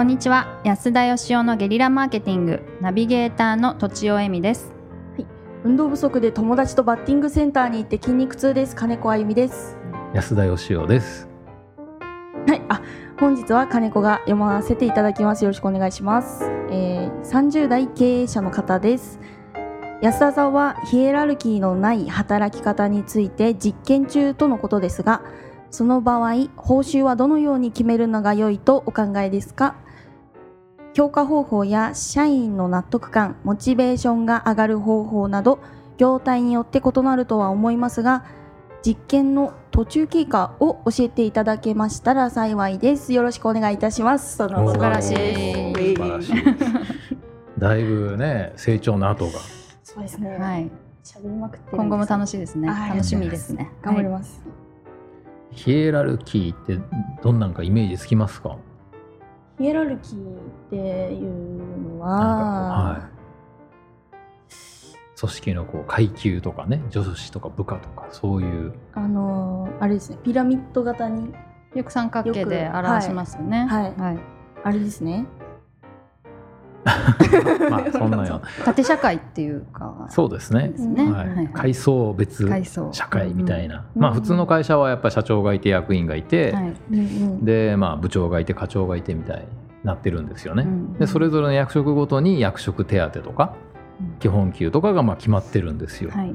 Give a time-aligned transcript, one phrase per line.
[0.00, 0.58] こんにちは。
[0.64, 4.72] 安田義雄のゲリラマーケティングナビゲーターの土地尾恵美です。
[5.62, 8.74] 運動不足で友達とバッティングセンターに行って筋肉痛です。
[8.74, 9.76] 金子あゆみです。
[10.14, 11.28] 安田義雄です。
[12.48, 12.62] はい。
[12.70, 12.80] あ
[13.20, 15.44] 本日は金子が読ませていただきます。
[15.44, 19.20] よろしくお願いします、えー、30代経営者の方です。
[20.00, 25.20] 安田さんはヒエラルキーのない働き方について実験中とのことですが
[25.70, 29.76] その場合報酬はどのように決めるのが良いとお考えですか？
[31.00, 35.58] 評価方法や社員の納得感モチベーションが上がる方法など
[35.96, 38.26] 業態によって異なるとは思いますが
[38.84, 43.14] 実験の途中経過を教えていただけましたら幸いです。
[43.14, 44.36] よろしくお願いいたします。
[44.36, 45.14] 素おー素晴らしい。
[45.14, 46.34] 素晴らしい。
[47.58, 49.32] だいぶね成長の後が。
[49.82, 50.36] そうですね。
[50.36, 50.70] はい。
[51.02, 52.68] 喋りまくって今後も楽しいですね。
[52.68, 52.90] はい。
[52.90, 53.70] 楽しみですね。
[53.80, 54.18] 頑張りはい。
[54.18, 54.42] ます、
[55.52, 56.78] ヒエラルキーって
[57.22, 58.58] どんなんかイメージつきますか？
[59.60, 60.76] ヒエラルキーって
[61.12, 63.20] いうのは、はい
[65.20, 71.34] 組織のこう階級とかね上司とか部下とかそういうあのーあれですねピラミッド型に
[71.74, 73.66] よく三角形で表しますよね。
[73.66, 73.94] はい。
[74.00, 74.18] はい。
[74.64, 75.26] あれですね
[77.70, 80.06] まあそんなよ縦社会っていうか。
[80.08, 80.72] そうですね。
[81.52, 82.48] 階層別
[82.92, 86.54] 社会みたいな、うんまあ普通の会社はやっぱり社長がいて役員がいて、
[87.42, 89.44] でまあ部長がいて課長がいてみたいに
[89.84, 93.54] なってるんですよね、うんでそれぞれの役職ごとに役職手当とか
[94.18, 96.32] 基本給とかがまあ決まってるんですよ、はい。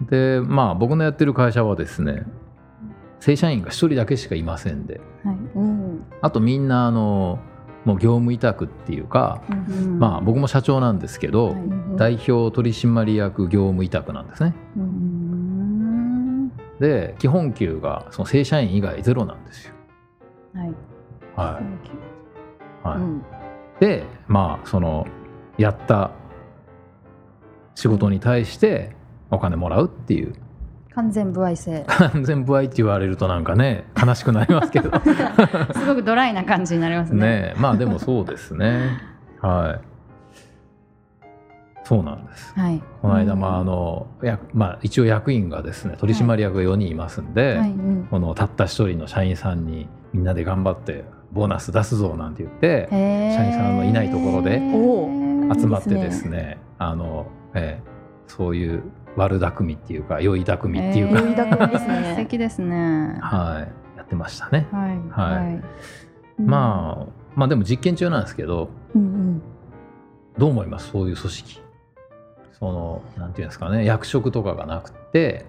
[0.00, 2.24] でまあ僕のやってる会社はですね
[3.20, 5.00] 正社員が1人だけしかいませんで。
[6.20, 7.40] あとみんなあの
[7.86, 9.98] もう業務委託っていうか、うん。
[9.98, 11.56] まあ僕も社長なんですけど、はい。
[11.96, 14.54] 代表取締役業務委託なんですね。
[16.80, 19.74] で基本給がその正社員以外ゼロなんですよ。
[20.54, 20.74] はい。
[21.36, 21.60] は
[22.84, 22.98] い、はい。
[22.98, 23.22] うん。
[23.80, 25.06] でまあその
[25.56, 26.10] やった
[27.76, 28.96] 仕事に対して
[29.30, 30.34] お金もらうっていう
[30.96, 34.90] 完全不愛性完全不愛って言われるとなんかね悲しくなりますけど。
[35.78, 37.20] すごくドライな感じになりますね。
[37.20, 38.98] ねまあでもそうですね。
[39.42, 41.26] はい。
[41.84, 42.58] そうなんです。
[42.58, 42.82] はい。
[43.02, 43.40] この間、うん。
[43.40, 48.08] まああのやまあ、一応役員がですね取締役が4人いますんで、はいうん。
[48.10, 56.56] このたった一人の社員さんにみんなで頑張ってボーナス出すぞなんて言って社社員さんのいないところでお集まってですすね。
[56.78, 57.96] あの、ええ
[58.28, 58.82] そういう
[59.16, 62.04] 悪巧みっていうか良い巧みっていうか、良い巧みですね。
[62.12, 63.18] 素敵ですね。
[63.20, 64.66] はいやってましたね。
[64.70, 65.62] はいはい。
[66.38, 66.46] うん。
[66.46, 69.42] まあまあでも実験中なんですけどうんうん。
[70.38, 70.90] どう思います？
[70.90, 71.62] そういう組織。
[72.52, 73.84] そのなんていうんですかね。
[73.84, 75.46] 役職とかがなくて。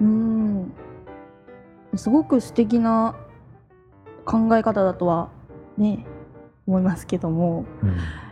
[0.00, 0.72] うん。
[1.94, 3.14] すごく素敵な
[4.24, 5.28] 考え方だとは
[5.76, 6.06] ね
[6.66, 7.64] 思いますけども。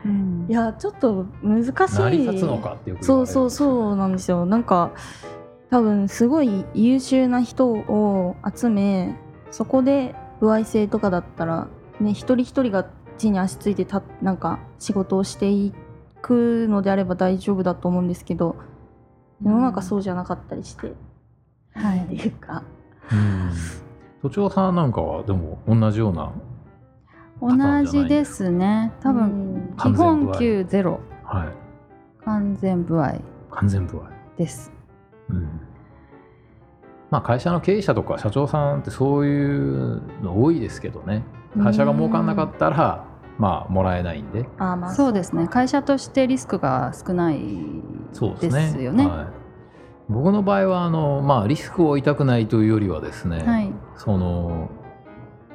[0.05, 0.11] うん。
[0.11, 1.73] うんいやちょっと難しい。
[1.75, 4.47] 成り立つのかってよく言そうそうそうなんですよ。
[4.47, 4.93] なんか
[5.71, 9.17] 多分すごい優秀な人を集め
[9.51, 11.69] そこで歩合制とかだったら
[12.01, 12.87] ね一人一人が
[13.19, 15.73] 地に足ついてたなんか仕事をしてい
[16.23, 18.57] くのであれば大丈夫だと思うんですけど
[19.43, 20.93] 世の中そうじゃなかったりして、
[21.73, 22.01] はい。
[22.01, 22.63] っていうか。
[23.11, 23.51] うん。
[24.23, 26.33] 都庁さんなんかはでも同じような
[27.41, 28.93] 同じですね。
[29.01, 29.75] 多分うん。
[29.77, 31.01] 基本給ゼロ。
[31.25, 31.49] はい。
[32.25, 33.21] 完全不愛
[33.51, 34.05] 完全不愛
[34.37, 34.73] です。
[35.31, 35.61] うん。
[37.11, 41.25] まあ会社の経営者とか社長さんってそういうの多いですけどね。
[41.63, 43.05] 会社が儲かんなかったら
[43.39, 44.49] まあもらえないんで。
[44.59, 45.47] あーまあそうですね。
[45.47, 48.83] か会社としてリスクが少ないでですすね。
[48.85, 49.07] よね。
[49.07, 49.27] はい、
[50.09, 53.73] 僕の場合はあの、まあ、リスクを負いたくないというよりはですね、はい。
[53.97, 54.71] その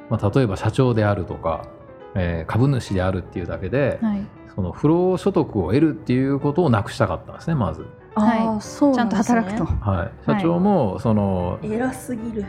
[0.08, 1.66] まあ、例えば社長であるとか、
[2.16, 4.20] えー株主であるっていうだけで、はい。
[4.54, 8.62] その不労所得を得るっていうことをなくしたかったんですねまず、はい。
[8.62, 9.40] そうちゃんんですね。
[9.40, 9.90] 働くと。
[9.90, 12.44] はい、社長もその、偉すぎる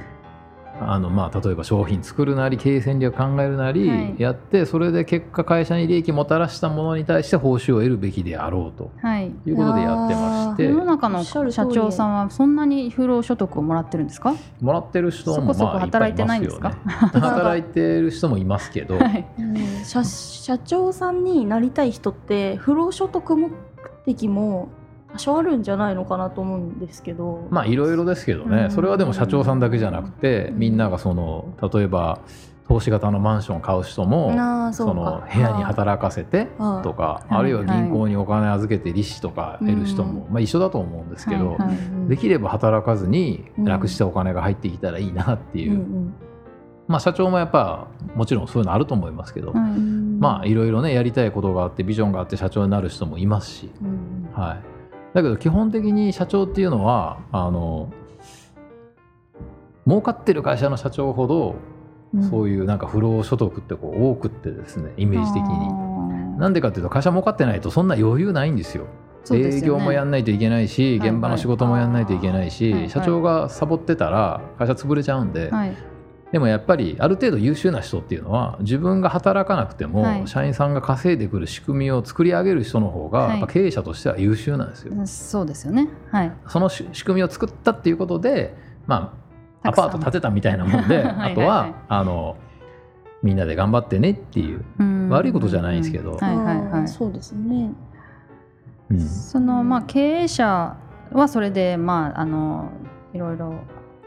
[0.80, 4.16] あのまあ、例えば商品作るなり経営戦略考えるなりはい。
[4.20, 9.32] やって、それで結果会社に利益もたらしたものに対して報酬を得るべきであろうとはい。
[9.46, 14.34] いうことでやってまして世の中のおっしゃる通り社長さんはそんなに不労所得をもらってるんですか？
[14.62, 16.72] もらってる人もそこそこ働いてないんですか？
[17.14, 19.28] 働いてる人もいますけど、はい。
[19.40, 23.52] うん社社長さんになりたい人って不労所得目
[24.06, 24.70] 的も
[25.12, 28.72] 多少あるんじゃないのかなと思うんですけど、まあいろいろですけどね、うん。
[28.72, 30.60] それはでも社長さんだけじゃなくて、うん。
[30.60, 32.20] みんながその例えば
[32.68, 34.32] 投資型のマンションを買う人も
[34.74, 36.50] その部屋に働かせて
[36.84, 41.78] とかあるいは銀行にお金預けて利子とか得る人も、まあ、一緒だと思うんですけど、はいはい。
[41.78, 42.10] うん。
[42.10, 46.14] できれば働かずに楽してお金が入ってきたらいいなっていう、うんうん。
[46.88, 49.62] まあ、社長もやっぱもちろんそういうのあると思いますけど、はい
[50.18, 54.30] まあいろいろねやりたいことがあってビジョンがあって社長になる人もいますし、うん。
[54.34, 54.77] はい、
[55.18, 57.92] だけど基本的に社長っていうのはあの
[59.88, 61.56] 儲かってる会社の社長ほど
[62.30, 65.88] そういうなんか不労所得ってこう多くってですねイメージ的に。
[66.38, 68.86] なんでかっていうと会社儲かってないとそんな余裕ないんですよ。
[69.32, 69.40] ね。
[69.40, 72.90] 営業もやんないといけないし、はい現場の仕事もやんないといけないし、はいはい。
[72.92, 75.76] 社長がサボってたら会社潰れちゃうんで、はい
[76.32, 80.28] でもやっぱりある程度優秀な人っていうのは自分が働かなくても、はい。
[80.28, 83.30] 社員さんが稼いでくる仕組みを作り上げる人の方が、はい。
[83.32, 84.94] やっぱ経営者としては優秀なんですよ。
[85.06, 85.88] そうですよね。
[86.12, 86.34] はい。
[86.48, 88.56] そのし仕組みを作ったっていうことで、
[88.88, 89.18] ま
[89.64, 91.32] あ、アパート建てたみたいなもんで はいはいはい。
[91.32, 92.36] あとはあの
[93.24, 95.10] みんなで頑張ってねっていう、うん。
[95.10, 96.18] 悪いことじゃないんですけど。
[96.18, 96.88] はいはいはい。
[96.90, 97.72] そうですね。
[98.92, 99.00] うん。
[99.00, 100.76] そのまあ経営者
[101.14, 102.70] はそれでまああの
[103.14, 103.54] いろいろ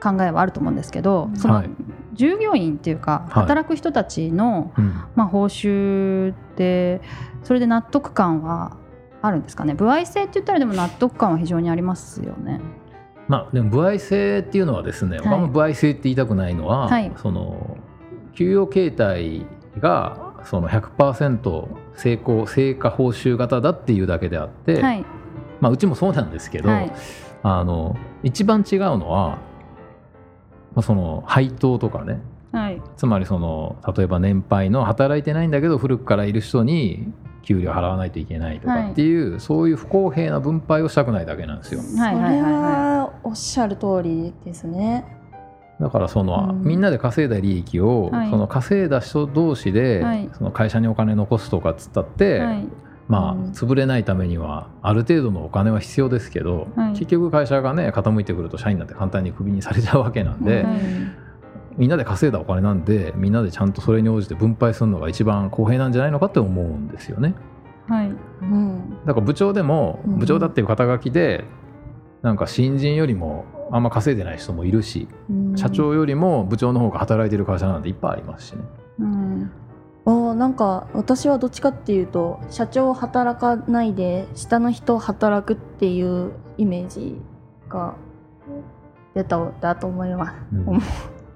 [0.02, 1.70] 考えはあると思うんですけど、そのはい
[2.12, 3.43] 従業員っていうかはい。
[3.43, 4.95] 働く人たちの、うん。
[5.15, 7.01] まあ報酬で
[7.43, 8.77] それで納得感は
[9.23, 9.75] あるんですかね？
[9.75, 12.61] 歩合制って言ったらでも納得感は非常にありますよね。
[13.29, 17.12] まあ、でも歩合制っていうのはですね、は歩合制って言いたくないのは、はい。
[17.17, 17.77] その
[18.35, 19.47] 給与形態
[19.79, 25.05] がその100%成功成果報酬型だっていうだけであって、はい。
[25.61, 26.93] まあ、うちもそうなんですけど、はい。
[27.43, 29.39] あの一番違うのは、
[30.75, 32.20] まあ、その配当とかね。
[32.52, 32.82] はい。
[32.96, 37.12] つまりその例えば年配の働いてないんだけど古くからいる人に
[37.43, 41.81] 給料払わないといけないとかっていう、そういう不公平な分配をしたくないだけなんですよ。
[41.81, 45.05] はいはいはいそれははおっしゃる通りですね。
[45.81, 46.62] だからその、うん。
[46.62, 48.31] みんなで稼いだ利益を、はい。
[48.31, 50.31] その稼いだ人同士で、はい。
[50.34, 52.38] その会社にお金残すとかっつったって、い。
[52.40, 52.67] はい
[53.11, 53.41] まあうん。
[53.51, 56.93] 潰れないためにはある程度のお金は必要ですけど、はい。
[56.93, 60.81] 結局会社がね傾いてくると社員なんて簡単にクビにされちゃうわけなんで、はい。
[61.77, 67.35] みんなで稼いだお金なんでみんなでちゃんとそれに応じて分配するのが一番公平なんじゃないのかって思うんですよね。
[67.89, 68.12] はい。
[68.43, 68.99] うん。
[69.05, 70.19] だから部長でもうん。
[70.21, 71.45] 部長だっていう肩書きで
[72.23, 75.56] なんか新人よりもあんま稼いでない人もいるし、うん。
[75.56, 78.63] 社長よりも部長の方が働いてる会社なんていっぱいありますしね。
[79.01, 79.51] うん
[80.11, 87.21] あーなんか私はどっちかっていうと社長働かないで下の人働くっていうイメージ
[87.69, 87.95] が
[89.15, 90.37] 出ただと思います。
[90.53, 90.69] うん。
[90.69, 90.83] 思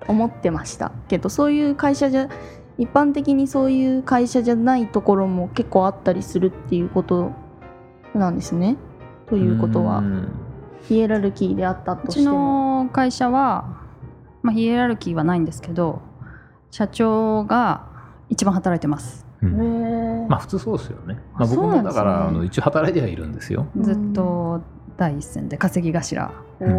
[0.07, 0.93] 思ってました。
[1.09, 2.29] けどそういう会社じゃ
[2.77, 7.33] 一般的にそういう会社じゃないところも結構あったりするっていうこと
[8.15, 8.77] なんですね。
[9.29, 9.99] ということは。
[9.99, 10.29] うん。
[10.83, 12.85] ヒエラルキーであったうちとしても。
[12.85, 13.81] の会社は、
[14.43, 16.03] まあ、ヒエラルキーはないんですけど
[16.71, 17.94] 社長が
[18.35, 19.25] 一番働いてます。
[19.43, 20.27] うん。
[20.29, 21.15] まあ普通そうですよね。
[21.35, 23.67] まあ、あ僕もだから、あの一応働いてはいるんですよ。
[23.77, 24.61] うんずっと
[24.97, 26.33] 第一線で稼ぎ頭。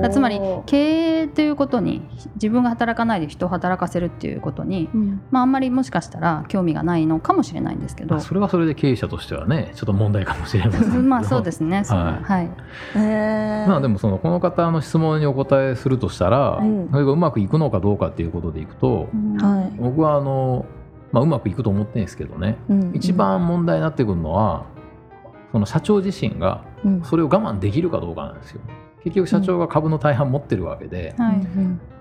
[0.09, 2.01] つまり経営ということに
[2.35, 5.21] 自分が働かないで人を働かせるっていうことに、うん。
[5.31, 8.15] まあ、あんまりもしかしたら興味がないのかもしれないんですけど。
[8.15, 11.03] まあそれはそれで経営者としてはねちょっと問題かもしれませんけど。
[11.03, 11.83] まあそうですね。
[11.83, 12.23] はい。
[12.23, 13.67] はい。
[13.67, 16.89] まあでもそのこの方の質問にお答えするとしたら、うん。
[16.89, 19.09] それがうまくいくのかどうかっていうことでいくと、
[19.39, 20.65] は僕はあの、
[21.15, 22.91] まあ、うまくいくと思ってるんですけどね、いうん。
[22.93, 24.65] 一番問題になってくるのは
[25.53, 27.03] その社長自身がうん。
[27.03, 28.59] それを我慢できるかどうかなんですよ。
[29.01, 31.15] 結局社長が株の大半持ってるわけで、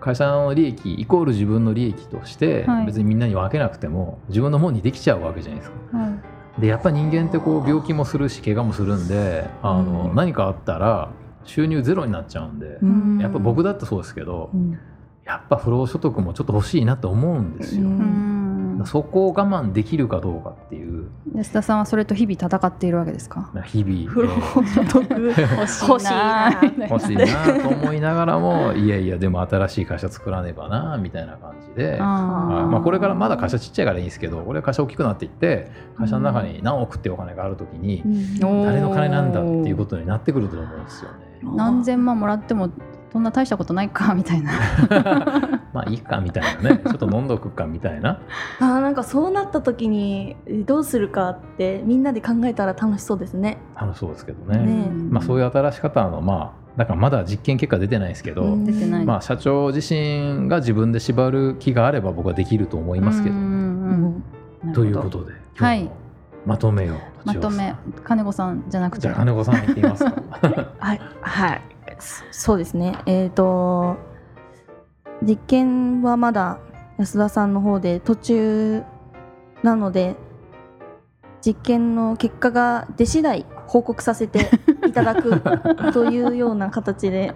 [0.00, 2.86] 会社の利益イコール自分の利益としてはい。
[2.86, 5.96] 別にみんなに分けなくても自分のもんにできちゃうわけじゃないですか。
[5.96, 6.08] は
[6.58, 6.60] い。
[6.60, 10.16] でやっぱ人間ってこう病気もするし怪我もするんであの、うん。
[10.16, 11.12] 何かあったら
[11.44, 13.18] 収入ゼロになっちゃうんで、うん。
[13.20, 14.76] やっぱ僕だってそうですけど、うん。
[15.24, 17.82] やっぱ不労所得もちょっと欲しいなと思うんですよ。
[17.82, 18.33] ううんん
[18.84, 21.08] そこを我慢できるかどうかっていう。
[21.34, 23.50] 安田さんはそれと日々戦っているわけですか？
[23.54, 26.60] まあ日々、不労所得欲欲しいな。
[26.88, 27.26] 欲しいな
[27.62, 31.98] と思いながらもいやいやでも新しい会社作らねばなみたいな感じで。
[32.00, 32.54] あー。
[32.54, 38.02] はいまあ、これからまだ会社ちっちゃいからいいんですけどこれ会社大きくなっていって会社の中に何億ってお金があるときに
[38.40, 41.16] 誰の金なんだっていうことになってくると思うんですよね。
[41.56, 42.70] 何千万もらっても
[43.12, 44.50] そんな大したことないかみたいな
[45.74, 46.80] まあいいかみたいなね。
[46.86, 48.20] ちょっと飲んどくかみたいな。
[48.60, 53.58] あーなんかそうなった時にえどうするかってみんなで考えたら楽しそうですね。
[53.78, 54.58] 楽しそうですけどね。
[54.58, 58.64] ねまあ、そういう新し方のまあだからまだ実験結果出てないですけど、うん。
[58.64, 59.04] 出てない。
[59.04, 63.34] まあ、社長自身が自分で縛る気があれば僕はできると思いますけど。
[63.34, 64.24] うんうんうん
[64.64, 64.82] なるほど。
[64.82, 65.80] ということではい。
[65.80, 65.96] 今日の
[66.46, 67.74] まとめをまとめ。
[68.02, 69.02] 金子さんじゃなくて。
[69.02, 70.14] じゃあ金子さん言ってみますか。
[70.78, 71.62] はい、はい、
[71.98, 72.96] そそうですね。
[73.06, 73.96] えっ、と
[75.22, 76.58] 実験はまだ
[76.98, 78.82] 安田さんの方で途中
[79.62, 80.16] なので
[81.44, 84.50] 実験の結果が出次第報告させて
[84.86, 85.40] いただく
[85.92, 87.34] というような形で、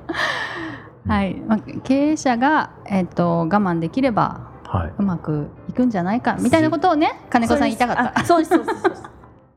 [1.06, 4.92] はい、まあ、経営者が、えっと我慢できればはい。
[4.99, 8.25] うまくいくんじゃないかみたいなことをね金子さん言いたかった。
[8.25, 8.54] そうです。
[8.54, 9.02] あそうです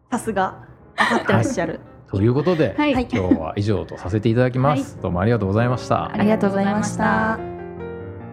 [0.10, 0.72] さすが。
[0.96, 2.94] 分かってらっしゃる、ということで、はい。
[2.94, 3.08] はい。
[3.12, 6.12] 今日は以上とさせていただきます、どうもありがとうございました。
[6.12, 7.51] ありがとうございました